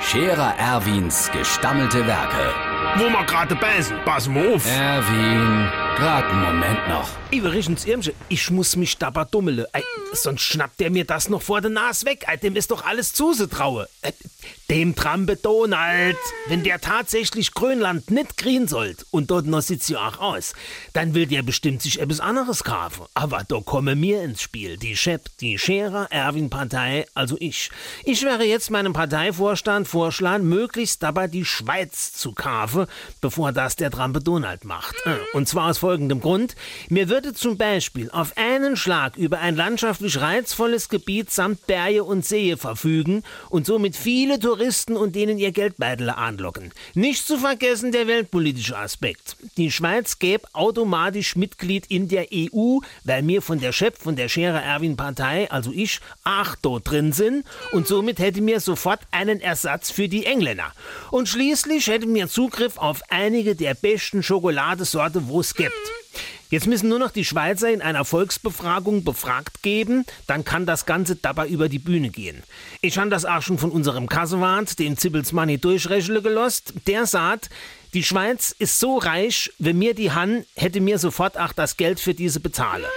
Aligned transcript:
Scherer 0.00 0.54
Erwins 0.58 1.30
gestammelte 1.30 2.06
Werke. 2.06 2.54
wo 2.96 3.04
wir 3.08 3.24
gerade 3.24 3.54
beißen, 3.54 3.96
pass 4.04 4.28
mal 4.28 4.54
auf. 4.54 4.66
Erwin, 4.66 5.68
grad 5.96 6.24
einen 6.24 6.42
Moment 6.42 6.88
noch. 6.88 7.08
Übrigens, 7.30 7.84
Irmsche, 7.84 8.12
ich 8.28 8.50
muss 8.50 8.74
mich 8.74 8.98
dabei 8.98 9.24
dummele. 9.24 9.68
Ey, 9.72 9.84
sonst 10.12 10.42
schnappt 10.42 10.80
der 10.80 10.90
mir 10.90 11.04
das 11.04 11.28
noch 11.28 11.42
vor 11.42 11.60
der 11.60 11.70
Nase 11.70 12.06
weg. 12.06 12.24
Ey, 12.26 12.38
dem 12.38 12.56
ist 12.56 12.72
doch 12.72 12.84
alles 12.84 13.12
zusetraue. 13.12 13.88
Äh, 14.02 14.10
dem 14.68 14.96
Trampe 14.96 15.36
Donald. 15.36 16.16
Wenn 16.48 16.64
der 16.64 16.80
tatsächlich 16.80 17.54
Grönland 17.54 18.10
nicht 18.10 18.36
kriegen 18.36 18.66
sollt, 18.66 19.06
und 19.12 19.30
dort 19.30 19.46
noch 19.46 19.60
sieht's 19.60 19.88
ja 19.88 20.08
auch 20.08 20.18
aus, 20.18 20.54
dann 20.92 21.14
will 21.14 21.26
der 21.26 21.42
bestimmt 21.42 21.82
sich 21.82 22.00
etwas 22.00 22.18
anderes 22.18 22.64
kaufen. 22.64 23.06
Aber 23.14 23.44
da 23.46 23.60
komme 23.64 23.94
mir 23.94 24.22
ins 24.24 24.42
Spiel. 24.42 24.76
Die 24.76 24.96
Shep, 24.96 25.26
die 25.40 25.58
Scherer 25.58 26.08
Erwin 26.10 26.50
Partei, 26.50 27.06
also 27.14 27.36
ich. 27.38 27.70
Ich 28.04 28.22
wäre 28.24 28.44
jetzt 28.44 28.70
meinem 28.70 28.92
Parteivorstand 28.92 29.86
vorschlagen, 29.90 30.48
möglichst 30.48 31.02
dabei 31.02 31.28
die 31.28 31.44
Schweiz 31.44 32.12
zu 32.12 32.32
kaufen, 32.32 32.86
bevor 33.20 33.52
das 33.52 33.76
der 33.76 33.90
Trampe 33.90 34.20
Donald 34.20 34.64
macht. 34.64 34.96
Äh, 35.04 35.16
Und 35.32 35.48
zwar 35.48 35.70
aus 35.70 35.78
folgendem 35.78 36.20
Grund. 36.20 36.54
Mir 36.88 37.08
würde 37.08 37.34
zum 37.34 37.56
Beispiel 37.56 38.10
auf 38.10 38.32
einen 38.36 38.76
Schlag 38.76 39.16
über 39.16 39.40
ein 39.40 39.56
landschaftlich 39.56 40.20
reizvolles 40.20 40.88
Gebiet 40.88 41.30
samt 41.30 41.66
Berge 41.66 42.04
und 42.04 42.24
Seen 42.24 42.56
verfügen 42.56 43.22
und 43.48 43.66
somit 43.66 43.96
viele 43.96 44.38
Touristen 44.38 44.96
und 44.96 45.14
denen 45.16 45.38
ihr 45.38 45.52
Geldbeutel 45.52 46.10
anlocken. 46.10 46.72
Nicht 46.94 47.26
zu 47.26 47.38
vergessen 47.38 47.92
der 47.92 48.06
weltpolitische 48.06 48.76
Aspekt. 48.76 49.36
Die 49.56 49.70
Schweiz 49.70 50.18
gäbe 50.18 50.46
automatisch 50.52 51.36
Mitglied 51.36 51.86
in 51.86 52.08
der 52.08 52.26
EU, 52.32 52.78
weil 53.04 53.26
wir 53.26 53.42
von 53.42 53.58
der 53.58 53.72
Chef 53.72 53.98
von 53.98 54.16
der 54.16 54.28
Scherer 54.28 54.62
Erwin 54.62 54.96
Partei, 54.96 55.50
also 55.50 55.72
ich, 55.74 56.00
ach 56.24 56.56
dort 56.60 56.90
drin 56.90 57.12
sind 57.12 57.44
und 57.72 57.86
somit 57.86 58.18
hätte 58.18 58.40
mir 58.40 58.60
sofort 58.60 59.00
einen 59.10 59.40
Ersatz 59.40 59.79
für 59.88 60.08
die 60.08 60.26
Engländer. 60.26 60.72
Und 61.12 61.28
schließlich 61.28 61.86
hätte 61.86 62.08
mir 62.08 62.28
Zugriff 62.28 62.76
auf 62.76 63.02
einige 63.08 63.54
der 63.54 63.74
besten 63.74 64.24
Schokoladesorte, 64.24 65.28
wo 65.28 65.40
es 65.40 65.54
gibt. 65.54 65.72
Jetzt 66.50 66.66
müssen 66.66 66.88
nur 66.88 66.98
noch 66.98 67.12
die 67.12 67.24
Schweizer 67.24 67.70
in 67.70 67.80
einer 67.80 68.04
Volksbefragung 68.04 69.04
befragt 69.04 69.62
geben, 69.62 70.04
dann 70.26 70.44
kann 70.44 70.66
das 70.66 70.84
Ganze 70.84 71.14
dabei 71.14 71.46
über 71.46 71.68
die 71.68 71.78
Bühne 71.78 72.10
gehen. 72.10 72.42
Ich 72.80 72.98
habe 72.98 73.08
das 73.08 73.24
auch 73.24 73.40
schon 73.40 73.56
von 73.56 73.70
unserem 73.70 74.08
Kassewart, 74.08 74.76
dem 74.80 74.96
Zibbels 74.96 75.30
Money 75.30 75.58
durchrechele 75.58 76.22
gelost. 76.22 76.74
Der 76.88 77.06
sagt, 77.06 77.50
die 77.94 78.02
Schweiz 78.02 78.52
ist 78.58 78.80
so 78.80 78.98
reich, 78.98 79.52
wenn 79.58 79.78
mir 79.78 79.94
die 79.94 80.10
Han 80.10 80.44
hätte 80.56 80.80
mir 80.80 80.98
sofort 80.98 81.38
auch 81.38 81.52
das 81.52 81.76
Geld 81.76 82.00
für 82.00 82.14
diese 82.14 82.40
bezahle. 82.40 82.88